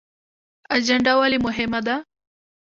[0.75, 1.95] اجنډا ولې مهمه ده؟